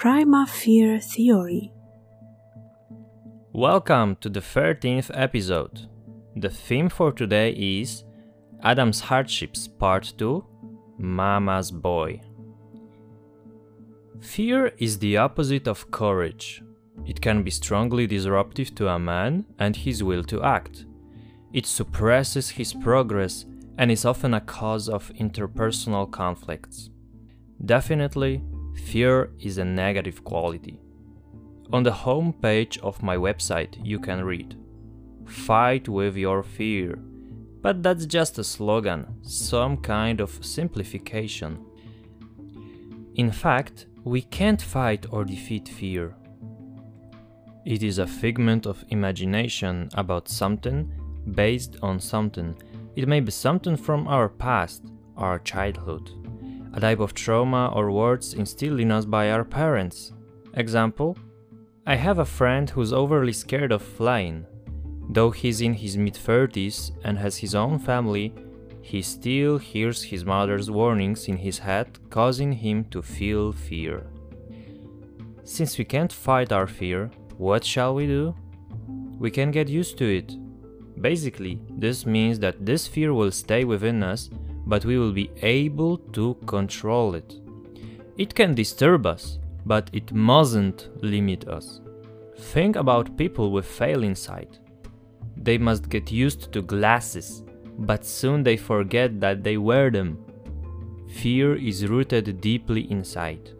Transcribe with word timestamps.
Prima 0.00 0.46
Fear 0.46 0.98
Theory. 0.98 1.74
Welcome 3.52 4.16
to 4.22 4.30
the 4.30 4.40
13th 4.40 5.10
episode. 5.12 5.90
The 6.36 6.48
theme 6.48 6.88
for 6.88 7.12
today 7.12 7.50
is 7.50 8.04
Adam's 8.62 9.00
Hardships 9.00 9.68
Part 9.68 10.14
2 10.16 10.42
Mama's 10.96 11.70
Boy. 11.70 12.22
Fear 14.22 14.68
is 14.78 14.98
the 14.98 15.18
opposite 15.18 15.68
of 15.68 15.90
courage. 15.90 16.62
It 17.04 17.20
can 17.20 17.42
be 17.42 17.50
strongly 17.50 18.06
disruptive 18.06 18.74
to 18.76 18.88
a 18.88 18.98
man 18.98 19.44
and 19.58 19.76
his 19.76 20.02
will 20.02 20.24
to 20.24 20.42
act. 20.42 20.86
It 21.52 21.66
suppresses 21.66 22.48
his 22.48 22.72
progress 22.72 23.44
and 23.76 23.90
is 23.90 24.06
often 24.06 24.32
a 24.32 24.40
cause 24.40 24.88
of 24.88 25.12
interpersonal 25.20 26.10
conflicts. 26.10 26.88
Definitely, 27.62 28.42
fear 28.74 29.32
is 29.40 29.58
a 29.58 29.64
negative 29.64 30.24
quality. 30.24 30.80
On 31.72 31.82
the 31.82 31.92
home 31.92 32.32
page 32.32 32.78
of 32.78 33.02
my 33.02 33.16
website, 33.16 33.78
you 33.84 33.98
can 33.98 34.24
read 34.24 34.56
Fight 35.24 35.88
with 35.88 36.16
your 36.16 36.42
fear. 36.42 36.98
But 37.62 37.82
that's 37.82 38.06
just 38.06 38.38
a 38.38 38.44
slogan, 38.44 39.06
some 39.22 39.76
kind 39.76 40.20
of 40.20 40.44
simplification. 40.44 41.64
In 43.14 43.30
fact, 43.30 43.86
we 44.02 44.22
can't 44.22 44.60
fight 44.60 45.06
or 45.10 45.24
defeat 45.24 45.68
fear. 45.68 46.16
It 47.64 47.82
is 47.82 47.98
a 47.98 48.06
figment 48.06 48.66
of 48.66 48.84
imagination 48.88 49.90
about 49.94 50.28
something 50.28 50.90
based 51.34 51.76
on 51.82 52.00
something. 52.00 52.56
It 52.96 53.06
may 53.06 53.20
be 53.20 53.30
something 53.30 53.76
from 53.76 54.08
our 54.08 54.28
past, 54.28 54.82
our 55.16 55.38
childhood, 55.38 56.10
a 56.74 56.80
type 56.80 57.00
of 57.00 57.14
trauma 57.14 57.72
or 57.74 57.90
words 57.90 58.34
instilled 58.34 58.80
in 58.80 58.90
us 58.90 59.04
by 59.04 59.30
our 59.30 59.44
parents. 59.44 60.12
Example 60.54 61.16
I 61.86 61.96
have 61.96 62.18
a 62.18 62.24
friend 62.24 62.68
who's 62.68 62.92
overly 62.92 63.32
scared 63.32 63.72
of 63.72 63.82
flying. 63.82 64.46
Though 65.08 65.30
he's 65.30 65.60
in 65.60 65.74
his 65.74 65.96
mid 65.96 66.14
30s 66.14 66.92
and 67.04 67.18
has 67.18 67.36
his 67.36 67.54
own 67.54 67.78
family, 67.78 68.32
he 68.82 69.02
still 69.02 69.58
hears 69.58 70.02
his 70.02 70.24
mother's 70.24 70.70
warnings 70.70 71.28
in 71.28 71.36
his 71.36 71.58
head, 71.58 71.98
causing 72.10 72.52
him 72.52 72.84
to 72.90 73.02
feel 73.02 73.52
fear. 73.52 74.06
Since 75.44 75.78
we 75.78 75.84
can't 75.84 76.12
fight 76.12 76.52
our 76.52 76.66
fear, 76.66 77.10
what 77.36 77.64
shall 77.64 77.94
we 77.94 78.06
do? 78.06 78.34
We 79.18 79.30
can 79.30 79.50
get 79.50 79.68
used 79.68 79.98
to 79.98 80.04
it. 80.04 80.32
Basically, 81.00 81.60
this 81.70 82.06
means 82.06 82.38
that 82.38 82.64
this 82.64 82.86
fear 82.86 83.12
will 83.12 83.30
stay 83.32 83.64
within 83.64 84.02
us, 84.02 84.30
but 84.66 84.84
we 84.84 84.98
will 84.98 85.12
be 85.12 85.30
able 85.42 85.98
to 85.98 86.34
control 86.46 87.14
it. 87.14 87.34
It 88.16 88.34
can 88.34 88.54
disturb 88.54 89.06
us, 89.06 89.38
but 89.64 89.90
it 89.92 90.12
mustn't 90.12 90.88
limit 91.02 91.48
us. 91.48 91.80
Think 92.36 92.76
about 92.76 93.16
people 93.16 93.50
with 93.50 93.66
failing 93.66 94.14
sight. 94.14 94.58
They 95.36 95.58
must 95.58 95.88
get 95.88 96.12
used 96.12 96.52
to 96.52 96.62
glasses, 96.62 97.42
but 97.78 98.04
soon 98.04 98.42
they 98.42 98.56
forget 98.56 99.20
that 99.20 99.42
they 99.42 99.56
wear 99.56 99.90
them. 99.90 100.18
Fear 101.08 101.56
is 101.56 101.86
rooted 101.86 102.40
deeply 102.40 102.90
inside. 102.90 103.50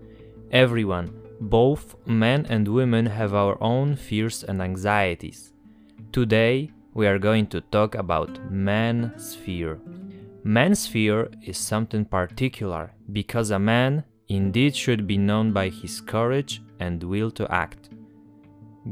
Everyone, 0.52 1.10
both 1.40 1.96
men 2.06 2.46
and 2.48 2.68
women, 2.68 3.06
have 3.06 3.34
our 3.34 3.56
own 3.62 3.96
fears 3.96 4.44
and 4.44 4.60
anxieties. 4.60 5.52
Today, 6.12 6.70
we 6.92 7.06
are 7.06 7.18
going 7.18 7.46
to 7.48 7.60
talk 7.60 7.94
about 7.94 8.50
man's 8.50 9.34
fear. 9.34 9.80
Man's 10.42 10.86
fear 10.86 11.28
is 11.44 11.58
something 11.58 12.04
particular 12.04 12.92
because 13.12 13.50
a 13.50 13.58
man 13.58 14.04
indeed 14.28 14.74
should 14.74 15.06
be 15.06 15.18
known 15.18 15.52
by 15.52 15.68
his 15.68 16.00
courage 16.00 16.62
and 16.78 17.02
will 17.02 17.30
to 17.32 17.50
act. 17.52 17.90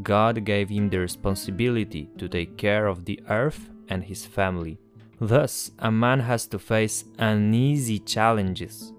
God 0.03 0.44
gave 0.44 0.69
him 0.69 0.91
the 0.91 0.98
responsibility 0.98 2.10
to 2.19 2.28
take 2.28 2.59
care 2.59 2.86
of 2.86 3.06
the 3.06 3.20
earth 3.31 3.70
and 3.88 4.04
his 4.04 4.26
family. 4.26 4.78
Thus, 5.20 5.70
a 5.78 5.91
man 5.91 6.20
has 6.20 6.47
to 6.48 6.59
face 6.59 7.04
uneasy 7.19 7.98
challenges. 7.98 8.92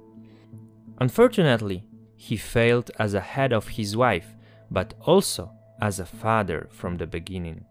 Unfortunately, 1.00 1.86
he 2.16 2.36
failed 2.36 2.90
as 2.98 3.14
a 3.14 3.22
head 3.22 3.54
of 3.54 3.68
his 3.68 3.96
wife, 3.96 4.34
but 4.72 4.96
also 5.02 5.52
as 5.80 6.00
a 6.00 6.06
father 6.06 6.68
from 6.72 6.98
the 6.98 7.08
beginning. 7.08 7.64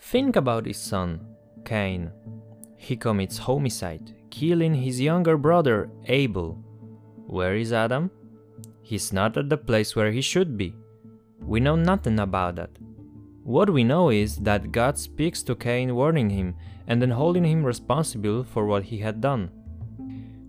Think 0.00 0.36
about 0.36 0.66
his 0.66 0.76
son, 0.78 1.24
Cain. 1.64 2.10
He 2.82 2.96
commits 2.96 3.36
homicide, 3.36 4.14
killing 4.30 4.72
his 4.74 5.02
younger 5.02 5.36
brother, 5.36 5.90
Abel. 6.06 6.64
Where 7.26 7.54
is 7.54 7.74
Adam? 7.74 8.10
He's 8.80 9.12
not 9.12 9.36
at 9.36 9.50
the 9.50 9.58
place 9.58 9.94
where 9.94 10.10
he 10.10 10.22
should 10.22 10.56
be. 10.56 10.74
We 11.42 11.60
know 11.60 11.76
nothing 11.76 12.18
about 12.18 12.56
that. 12.56 12.70
What 13.44 13.68
we 13.68 13.84
know 13.84 14.08
is 14.08 14.36
that 14.38 14.72
God 14.72 14.98
speaks 14.98 15.42
to 15.42 15.54
Cain, 15.54 15.94
warning 15.94 16.30
him 16.30 16.56
and 16.86 17.02
then 17.02 17.10
holding 17.10 17.44
him 17.44 17.64
responsible 17.64 18.44
for 18.44 18.64
what 18.64 18.84
he 18.84 18.96
had 18.96 19.20
done. 19.20 19.50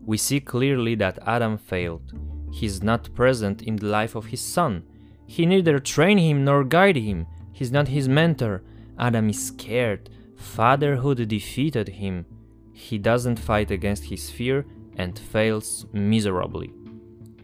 We 0.05 0.17
see 0.17 0.39
clearly 0.39 0.95
that 0.95 1.19
Adam 1.27 1.57
failed. 1.57 2.13
He 2.53 2.65
is 2.65 2.81
not 2.81 3.13
present 3.13 3.61
in 3.61 3.75
the 3.75 3.87
life 3.87 4.15
of 4.15 4.27
his 4.27 4.41
son. 4.41 4.83
He 5.27 5.45
neither 5.45 5.79
trained 5.79 6.21
him 6.21 6.45
nor 6.45 6.63
guided 6.63 7.03
him. 7.03 7.27
He's 7.51 7.73
not 7.73 7.89
his 7.89 8.07
mentor. 8.07 8.63
Adam 8.97 9.29
is 9.29 9.47
scared. 9.47 10.09
Fatherhood 10.41 11.27
defeated 11.27 11.87
him. 11.87 12.25
He 12.73 12.97
doesn't 12.97 13.39
fight 13.39 13.71
against 13.71 14.05
his 14.05 14.29
fear 14.29 14.65
and 14.97 15.17
fails 15.17 15.85
miserably. 15.93 16.73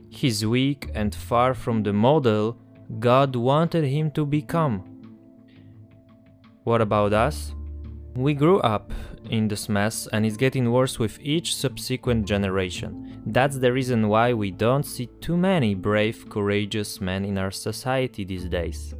He's 0.09 0.45
weak 0.45 0.89
and 0.93 1.13
far 1.13 1.53
from 1.53 1.83
the 1.83 1.93
model 1.93 2.57
God 2.99 3.35
wanted 3.35 3.83
him 3.83 4.11
to 4.11 4.25
become. 4.25 4.83
What 6.63 6.81
about 6.81 7.13
us? 7.13 7.53
We 8.15 8.33
grew 8.33 8.59
up 8.61 8.91
in 9.29 9.47
this 9.47 9.69
mess 9.69 10.07
and 10.11 10.25
it's 10.25 10.37
getting 10.37 10.71
worse 10.71 10.97
with 10.97 11.19
each 11.21 11.55
subsequent 11.55 12.25
generation. 12.25 13.21
That's 13.27 13.59
the 13.59 13.71
reason 13.71 14.07
why 14.07 14.33
we 14.33 14.51
don't 14.51 14.83
see 14.83 15.07
too 15.21 15.37
many 15.37 15.75
brave, 15.75 16.29
courageous 16.29 16.99
men 16.99 17.25
in 17.25 17.37
our 17.37 17.51
society 17.51 18.23
these 18.23 18.45
days. 18.45 18.95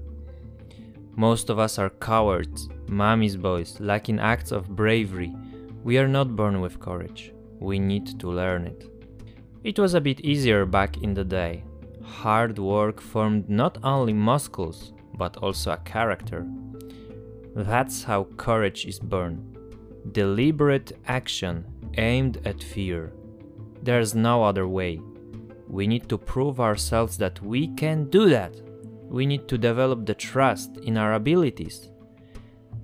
Most 1.16 1.50
of 1.50 1.58
us 1.58 1.80
are 1.80 1.90
cowards, 1.90 2.70
mommy's 2.90 3.36
boys, 3.36 3.80
lacking 3.80 4.20
acts 4.20 4.52
of 4.52 4.76
bravery. 4.76 5.34
We 5.84 5.98
are 5.98 6.08
not 6.08 6.36
born 6.36 6.62
with 6.62 6.80
courage. 6.80 7.34
We 7.60 7.80
need 7.80 8.20
to 8.20 8.30
learn 8.30 8.66
it. 8.66 8.90
It 9.64 9.80
was 9.80 9.94
a 9.94 10.02
bit 10.02 10.22
easier 10.22 10.66
back 10.66 10.98
in 10.98 11.14
the 11.14 11.24
day. 11.24 11.64
Hard 12.04 12.58
work 12.58 13.02
formed 13.02 13.50
not 13.50 13.78
only 13.84 14.14
muscles, 14.14 14.94
but 15.16 15.38
also 15.38 15.72
a 15.72 15.78
character. 15.78 16.48
That's 17.56 18.04
how 18.04 18.26
courage 18.38 18.86
is 18.86 19.00
born. 19.00 19.56
Deliberate 20.12 20.92
action 21.08 21.66
aimed 21.98 22.46
at 22.46 22.64
fear. 22.64 23.12
There's 23.82 24.14
no 24.16 24.44
other 24.44 24.68
way. 24.68 25.02
We 25.68 25.88
need 25.88 26.08
to 26.10 26.18
prove 26.18 26.60
ourselves 26.60 27.18
that 27.18 27.42
we 27.42 27.70
can 27.76 28.10
do 28.10 28.30
that. 28.30 28.56
We 29.10 29.26
need 29.26 29.48
to 29.48 29.58
develop 29.58 30.06
the 30.06 30.14
trust 30.14 30.78
in 30.78 30.98
our 30.98 31.14
abilities. 31.14 31.90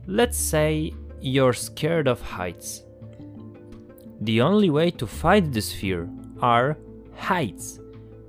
Let's 0.08 0.38
say 0.38 0.94
you're 1.22 1.54
scared 1.54 2.10
of 2.10 2.22
heights. 2.22 2.84
The 4.20 4.42
only 4.42 4.70
way 4.70 4.92
to 4.92 5.08
fight 5.08 5.54
this 5.54 5.72
fear 5.72 6.10
are 6.42 6.78
heights. 7.16 7.80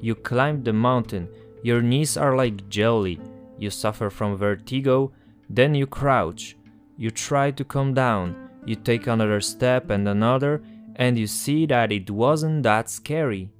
You 0.00 0.14
climb 0.14 0.62
the 0.62 0.72
mountain, 0.72 1.28
your 1.64 1.82
knees 1.82 2.16
are 2.16 2.36
like 2.36 2.68
jelly, 2.68 3.18
you 3.58 3.70
suffer 3.70 4.08
from 4.08 4.36
vertigo, 4.36 5.12
then 5.50 5.74
you 5.74 5.86
crouch. 5.86 6.56
You 6.96 7.10
try 7.10 7.50
to 7.50 7.64
come 7.64 7.92
down, 7.92 8.50
you 8.64 8.76
take 8.76 9.08
another 9.08 9.40
step 9.40 9.90
and 9.90 10.06
another, 10.06 10.62
and 10.94 11.18
you 11.18 11.26
see 11.26 11.66
that 11.66 11.90
it 11.90 12.08
wasn't 12.08 12.62
that 12.62 12.88
scary. 12.88 13.50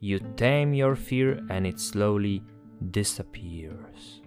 You 0.00 0.18
tame 0.36 0.74
your 0.74 0.94
fear 0.94 1.40
and 1.48 1.66
it 1.66 1.80
slowly 1.80 2.42
disappears. 2.90 4.20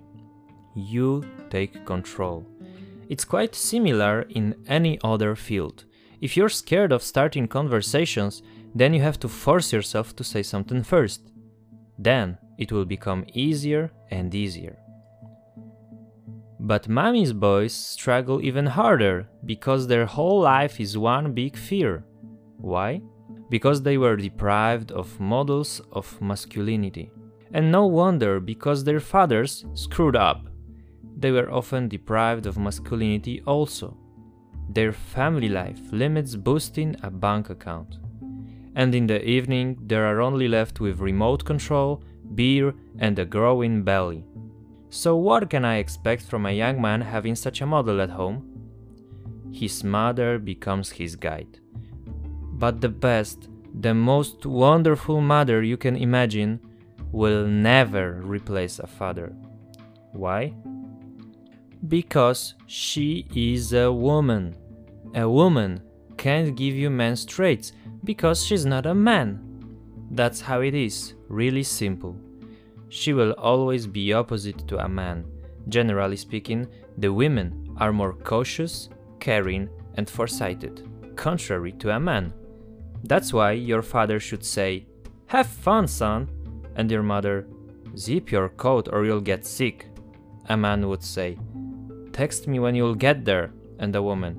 You 0.75 1.23
take 1.51 1.85
control. 1.85 2.47
It's 3.09 3.25
quite 3.25 3.55
similar 3.55 4.21
in 4.29 4.55
any 4.67 4.99
other 5.03 5.35
field. 5.35 5.85
If 6.21 6.37
you're 6.37 6.49
scared 6.49 6.91
of 6.91 7.01
starting 7.01 7.47
conversations, 7.47 8.43
then 8.75 8.93
you 8.93 9.01
have 9.01 9.19
to 9.21 9.27
force 9.27 9.73
yourself 9.73 10.15
to 10.15 10.23
say 10.23 10.43
something 10.43 10.83
first. 10.83 11.31
Then 11.97 12.37
it 12.59 12.71
will 12.71 12.85
become 12.85 13.25
easier 13.33 13.91
and 14.11 14.33
easier. 14.35 14.77
But 16.59 16.87
mommy's 16.87 17.33
boys 17.33 17.73
struggle 17.73 18.43
even 18.43 18.67
harder 18.67 19.27
because 19.43 19.87
their 19.87 20.05
whole 20.05 20.41
life 20.41 20.79
is 20.79 20.97
one 20.97 21.33
big 21.33 21.57
fear. 21.57 22.05
Why? 22.57 23.01
Because 23.49 23.81
they 23.81 23.97
were 23.97 24.17
deprived 24.17 24.91
of 24.91 25.19
models 25.19 25.81
of 25.91 26.21
masculinity. 26.21 27.11
And 27.53 27.71
no 27.71 27.87
wonder 27.87 28.39
because 28.39 28.83
their 28.83 28.99
fathers 28.99 29.65
screwed 29.73 30.15
up. 30.15 30.45
They 31.19 31.31
were 31.31 31.51
often 31.51 31.89
deprived 31.89 32.45
of 32.45 32.57
masculinity 32.57 33.41
also. 33.45 33.97
Their 34.69 34.93
family 34.93 35.49
life 35.49 35.81
limits 35.91 36.35
boosting 36.35 36.95
a 37.03 37.11
bank 37.11 37.49
account. 37.49 37.97
And 38.75 38.95
in 38.95 39.05
the 39.07 39.21
evening, 39.25 39.77
they 39.85 39.97
are 39.97 40.21
only 40.21 40.47
left 40.47 40.79
with 40.79 41.01
remote 41.01 41.43
control, 41.43 42.01
beer, 42.35 42.73
and 42.99 43.19
a 43.19 43.25
growing 43.25 43.83
belly. 43.83 44.23
So, 44.89 45.17
what 45.17 45.49
can 45.49 45.65
I 45.65 45.77
expect 45.77 46.23
from 46.23 46.45
a 46.45 46.51
young 46.51 46.81
man 46.81 47.01
having 47.01 47.35
such 47.35 47.59
a 47.61 47.65
model 47.65 47.99
at 47.99 48.09
home? 48.09 48.45
His 49.51 49.83
mother 49.83 50.39
becomes 50.39 50.89
his 50.89 51.17
guide. 51.17 51.59
But 52.53 52.79
the 52.79 52.89
best, 52.89 53.49
the 53.73 53.93
most 53.93 54.45
wonderful 54.45 55.19
mother 55.19 55.61
you 55.63 55.75
can 55.75 55.97
imagine 55.97 56.61
will 57.11 57.45
never 57.45 58.21
replace 58.23 58.79
a 58.79 58.87
father. 58.87 59.33
Why? 60.13 60.53
Because 61.87 62.55
she 62.67 63.25
is 63.35 63.73
a 63.73 63.91
woman. 63.91 64.55
A 65.15 65.27
woman 65.27 65.81
can't 66.17 66.55
give 66.55 66.75
you 66.75 66.89
men's 66.89 67.25
traits 67.25 67.71
because 68.03 68.45
she's 68.45 68.65
not 68.65 68.85
a 68.85 68.93
man. 68.93 69.45
That's 70.11 70.41
how 70.41 70.61
it 70.61 70.73
is, 70.73 71.13
really 71.27 71.63
simple. 71.63 72.15
She 72.89 73.13
will 73.13 73.31
always 73.33 73.87
be 73.87 74.13
opposite 74.13 74.67
to 74.67 74.83
a 74.83 74.89
man. 74.89 75.25
Generally 75.69 76.17
speaking, 76.17 76.67
the 76.97 77.13
women 77.13 77.75
are 77.77 77.93
more 77.93 78.13
cautious, 78.13 78.89
caring, 79.19 79.69
and 79.95 80.09
foresighted, 80.09 80.87
contrary 81.15 81.71
to 81.73 81.91
a 81.91 81.99
man. 81.99 82.33
That's 83.03 83.31
why 83.31 83.51
your 83.51 83.81
father 83.81 84.19
should 84.19 84.43
say, 84.43 84.87
Have 85.27 85.47
fun, 85.47 85.87
son, 85.87 86.29
and 86.75 86.91
your 86.91 87.03
mother, 87.03 87.47
Zip 87.97 88.31
your 88.31 88.49
coat 88.49 88.87
or 88.91 89.05
you'll 89.05 89.21
get 89.21 89.45
sick. 89.45 89.87
A 90.47 90.57
man 90.57 90.87
would 90.87 91.03
say, 91.03 91.37
Text 92.19 92.49
me 92.49 92.59
when 92.59 92.75
you'll 92.75 92.95
get 92.95 93.23
there, 93.23 93.53
and 93.79 93.95
a 93.95 94.03
woman, 94.03 94.33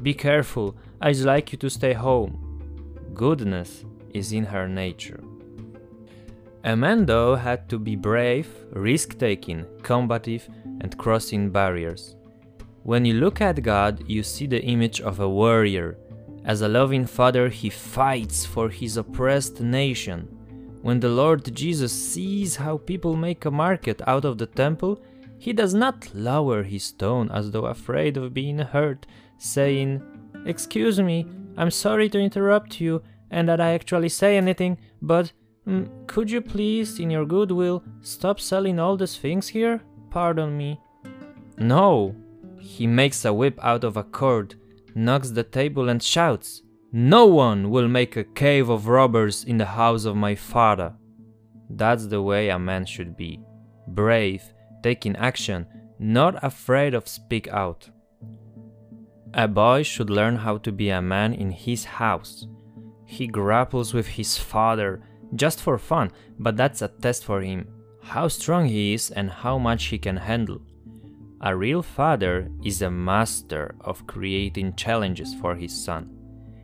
Be 0.00 0.14
careful, 0.14 0.74
I'd 1.02 1.18
like 1.18 1.52
you 1.52 1.58
to 1.58 1.68
stay 1.68 1.92
home. 1.92 2.32
Goodness 3.12 3.84
is 4.14 4.32
in 4.32 4.46
her 4.46 4.66
nature. 4.66 5.22
A 6.64 6.74
man, 6.74 7.04
though, 7.04 7.34
had 7.34 7.68
to 7.68 7.78
be 7.78 7.96
brave, 7.96 8.48
risk 8.72 9.18
taking, 9.18 9.66
combative, 9.82 10.48
and 10.80 10.96
crossing 10.96 11.50
barriers. 11.50 12.16
When 12.82 13.04
you 13.04 13.20
look 13.20 13.42
at 13.42 13.62
God, 13.62 14.02
you 14.08 14.22
see 14.22 14.46
the 14.46 14.64
image 14.64 15.02
of 15.02 15.20
a 15.20 15.28
warrior. 15.28 15.98
As 16.46 16.62
a 16.62 16.68
loving 16.68 17.04
father, 17.04 17.50
he 17.50 17.68
fights 17.68 18.46
for 18.46 18.70
his 18.70 18.96
oppressed 18.96 19.60
nation. 19.60 20.20
When 20.80 20.98
the 20.98 21.10
Lord 21.10 21.54
Jesus 21.54 21.92
sees 21.92 22.56
how 22.56 22.78
people 22.78 23.16
make 23.16 23.44
a 23.44 23.50
market 23.50 24.00
out 24.06 24.24
of 24.24 24.38
the 24.38 24.46
temple, 24.46 25.02
he 25.38 25.52
does 25.52 25.74
not 25.74 26.12
lower 26.14 26.62
his 26.62 26.92
tone 26.92 27.30
as 27.30 27.50
though 27.50 27.66
afraid 27.66 28.16
of 28.16 28.34
being 28.34 28.58
hurt, 28.58 29.06
saying, 29.38 30.02
Excuse 30.44 31.00
me, 31.00 31.26
I'm 31.56 31.70
sorry 31.70 32.08
to 32.10 32.18
interrupt 32.18 32.80
you 32.80 33.02
and 33.30 33.48
that 33.48 33.60
I 33.60 33.72
actually 33.72 34.08
say 34.08 34.36
anything, 34.36 34.78
but 35.00 35.32
mm, 35.66 35.88
could 36.06 36.30
you 36.30 36.40
please, 36.40 36.98
in 36.98 37.10
your 37.10 37.26
goodwill, 37.26 37.82
stop 38.00 38.40
selling 38.40 38.78
all 38.78 38.96
these 38.96 39.16
things 39.16 39.48
here? 39.48 39.82
Pardon 40.10 40.56
me. 40.56 40.80
No! 41.58 42.14
He 42.58 42.86
makes 42.86 43.24
a 43.24 43.32
whip 43.32 43.58
out 43.62 43.84
of 43.84 43.96
a 43.96 44.04
cord, 44.04 44.54
knocks 44.94 45.30
the 45.30 45.44
table, 45.44 45.88
and 45.88 46.02
shouts, 46.02 46.62
No 46.92 47.26
one 47.26 47.70
will 47.70 47.88
make 47.88 48.16
a 48.16 48.24
cave 48.24 48.68
of 48.68 48.88
robbers 48.88 49.44
in 49.44 49.58
the 49.58 49.66
house 49.66 50.04
of 50.04 50.16
my 50.16 50.34
father. 50.34 50.94
That's 51.70 52.06
the 52.06 52.22
way 52.22 52.48
a 52.48 52.58
man 52.58 52.86
should 52.86 53.16
be 53.16 53.40
brave, 53.88 54.42
taking 54.82 55.16
action, 55.16 55.66
not 55.98 56.42
afraid 56.42 56.94
of 56.94 57.08
speak 57.08 57.48
out. 57.48 57.90
A 59.34 59.46
boy 59.46 59.82
should 59.82 60.10
learn 60.10 60.36
how 60.36 60.58
to 60.58 60.72
be 60.72 60.90
a 60.90 61.02
man 61.02 61.34
in 61.34 61.50
his 61.50 61.84
house. 61.84 62.46
He 63.04 63.26
grapples 63.26 63.92
with 63.92 64.06
his 64.06 64.38
father 64.38 65.02
just 65.34 65.60
for 65.60 65.78
fun, 65.78 66.10
but 66.38 66.56
that's 66.56 66.82
a 66.82 66.88
test 66.88 67.24
for 67.24 67.42
him 67.42 67.68
how 68.08 68.26
strong 68.26 68.66
he 68.66 68.94
is 68.94 69.10
and 69.10 69.30
how 69.30 69.58
much 69.58 69.86
he 69.86 69.98
can 69.98 70.16
handle. 70.16 70.60
A 71.42 71.54
real 71.54 71.82
father 71.82 72.50
is 72.64 72.80
a 72.80 72.90
master 72.90 73.74
of 73.82 74.06
creating 74.06 74.76
challenges 74.76 75.34
for 75.34 75.54
his 75.54 75.72
son. 75.72 76.10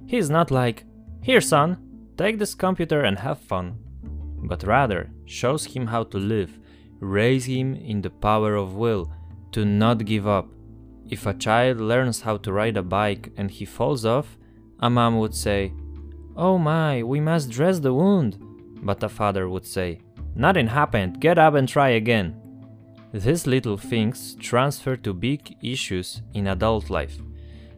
He 0.07 0.17
is 0.17 0.31
not 0.31 0.51
like, 0.51 0.85
Here, 1.23 1.41
son, 1.41 1.77
take 2.17 2.39
this 2.39 2.55
computer 2.55 3.03
and 3.03 3.19
have 3.19 3.39
fun, 3.39 3.77
but 4.45 4.65
rather 4.65 5.11
shows 5.27 5.65
him 5.65 5.87
how 5.87 6.05
to 6.05 6.19
live, 6.19 6.59
raise 7.05 7.45
him 7.45 7.75
in 7.75 8.03
the 8.03 8.11
power 8.11 8.55
of 8.55 8.75
will, 8.75 9.13
to 9.53 9.65
not 9.65 10.05
give 10.05 10.27
up, 10.27 10.49
if 11.09 11.27
a 11.27 11.35
child 11.35 11.81
learns 11.81 12.23
how 12.23 12.39
to 12.39 12.53
ride 12.53 12.77
a 12.77 12.83
bike 12.83 13.31
and 13.37 13.51
he 13.51 13.65
falls 13.65 14.07
off, 14.07 14.39
a 14.81 14.89
mom 14.89 15.19
would 15.19 15.35
say, 15.35 15.73
Oh 16.37 16.59
my, 16.59 17.03
we 17.03 17.21
must 17.21 17.51
dress 17.51 17.79
the 17.79 17.93
wound. 17.93 18.39
But 18.83 19.03
a 19.03 19.09
father 19.09 19.49
would 19.49 19.67
say, 19.67 20.01
Nothing 20.35 20.67
happened, 20.67 21.21
get 21.21 21.39
up 21.39 21.55
and 21.55 21.69
try 21.69 21.91
again. 21.91 22.41
These 23.13 23.47
little 23.47 23.77
things 23.77 24.35
transfer 24.41 24.97
to 24.97 25.13
big 25.13 25.57
issues 25.63 26.23
in 26.33 26.49
adult 26.49 26.91
life. 26.91 27.19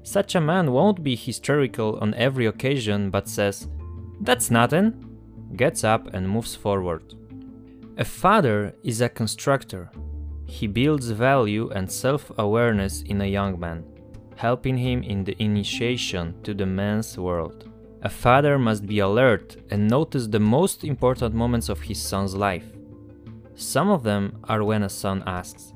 Such 0.02 0.34
a 0.34 0.40
man 0.40 0.73
won't 0.73 1.02
be 1.02 1.17
hysterical 1.17 1.99
on 2.00 2.14
every 2.14 2.46
occasion 2.46 3.11
but 3.11 3.28
says, 3.28 3.69
That's 4.20 4.50
nothing, 4.50 5.19
gets 5.56 5.84
up 5.84 6.14
and 6.14 6.28
moves 6.28 6.55
forward. 6.55 7.14
A 7.99 8.05
father 8.05 8.75
is 8.83 9.01
a 9.01 9.09
constructor, 9.09 9.91
he 10.47 10.67
builds 10.67 11.11
value 11.11 11.71
and 11.71 11.91
self 11.91 12.31
awareness 12.39 13.01
in 13.01 13.23
a 13.23 13.27
young 13.27 13.59
man, 13.59 13.85
helping 14.37 14.77
him 14.77 15.03
in 15.03 15.25
the 15.25 15.35
initiation 15.43 16.35
to 16.43 16.55
the 16.55 16.67
man's 16.67 17.19
world. 17.19 17.71
A 18.03 18.09
father 18.11 18.59
must 18.59 18.87
be 18.87 18.99
alert 18.99 19.57
and 19.71 19.89
notice 19.89 20.27
the 20.27 20.39
most 20.39 20.85
important 20.85 21.35
moments 21.35 21.71
of 21.71 21.81
his 21.81 22.01
son's 22.01 22.35
life. 22.35 22.67
Some 23.55 23.89
of 23.89 24.03
them 24.03 24.41
are 24.45 24.63
when 24.63 24.83
a 24.83 24.89
son 24.91 25.23
asks, 25.27 25.73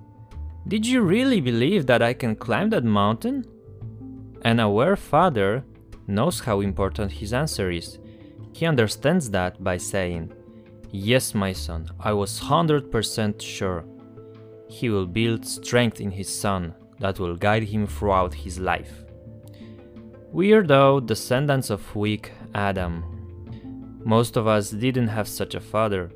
Did 0.69 0.87
you 0.87 1.01
really 1.01 1.41
believe 1.41 1.87
that 1.87 2.03
I 2.03 2.13
can 2.13 2.37
climb 2.37 2.69
that 2.71 2.85
mountain? 2.85 3.47
An 4.43 4.61
aware 4.61 4.97
father 4.97 5.65
knows 6.07 6.41
how 6.41 6.61
important 6.61 7.13
his 7.13 7.33
answer 7.33 7.71
is. 7.71 7.99
He 8.53 8.67
understands 8.67 9.31
that 9.31 9.65
by 9.65 9.79
saying, 9.79 10.35
Yes, 10.93 11.35
my 11.35 11.53
son, 11.53 11.89
I 12.01 12.13
was 12.13 12.41
100% 12.41 13.41
sure 13.41 13.85
he 14.69 14.89
will 14.89 15.07
build 15.07 15.45
strength 15.45 16.01
in 16.01 16.11
his 16.11 16.29
son 16.29 16.75
that 17.01 17.19
will 17.19 17.37
guide 17.37 17.65
him 17.65 17.87
throughout 17.87 18.35
his 18.35 18.59
life. 18.59 19.05
We 20.33 20.53
are, 20.53 20.63
though, 20.63 21.01
descendants 21.01 21.71
of 21.71 21.97
weak 21.97 22.33
Adam. 22.55 23.05
Most 24.05 24.37
of 24.37 24.47
us 24.47 24.71
didn't 24.71 25.09
have 25.09 25.27
such 25.27 25.55
a 25.55 25.61
father. 25.61 26.13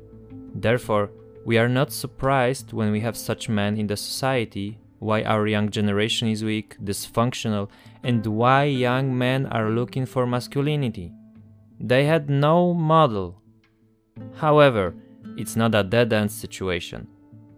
Therefore, 0.53 1.11
we 1.45 1.57
are 1.57 1.69
not 1.69 1.91
surprised 1.91 2.71
when 2.71 2.91
we 2.91 3.01
have 3.01 3.17
such 3.17 3.49
men 3.49 3.77
in 3.77 3.87
the 3.87 3.97
society, 3.97 4.79
why 4.99 5.21
our 5.23 5.47
young 5.47 5.69
generation 5.69 6.27
is 6.29 6.43
weak, 6.43 6.77
dysfunctional, 6.83 7.69
and 8.03 8.25
why 8.25 8.63
young 8.63 9.15
men 9.15 9.45
are 9.47 9.69
looking 9.69 10.05
for 10.05 10.25
masculinity. 10.25 11.11
They 11.79 12.05
had 12.05 12.29
no 12.29 12.73
model. 12.73 13.41
However, 14.35 14.95
it's 15.37 15.55
not 15.55 15.75
a 15.75 15.83
dead 15.83 16.13
end 16.13 16.31
situation 16.31 17.07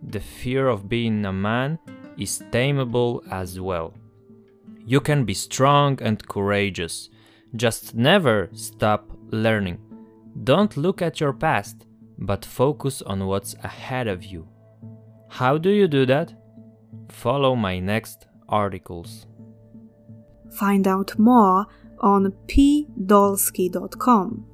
the 0.02 0.20
fear 0.20 0.68
of 0.68 0.90
being 0.90 1.26
a 1.26 1.34
man 1.34 1.80
is 2.18 2.44
tameable 2.52 3.22
as 3.32 3.60
well. 3.60 3.94
You 4.86 5.02
can 5.02 5.26
be 5.26 5.34
strong 5.34 5.98
and 6.02 6.26
courageous. 6.28 7.10
Just 7.56 7.96
never 7.96 8.50
stop 8.54 9.10
learning. 9.32 9.80
Don't 10.44 10.78
look 10.78 11.02
at 11.02 11.20
your 11.20 11.34
past, 11.34 11.88
but 12.18 12.46
focus 12.46 13.02
on 13.02 13.26
what's 13.28 13.56
ahead 13.64 14.08
of 14.08 14.24
you. 14.24 14.48
How 15.30 15.58
do 15.58 15.70
you 15.70 15.88
do 15.88 16.06
that? 16.06 16.34
Follow 17.10 17.56
my 17.56 17.80
next 17.80 18.28
articles. 18.48 19.26
Find 20.52 20.88
out 20.88 21.20
more 21.20 21.66
on 22.00 22.32
pdolsky.com. 22.48 24.46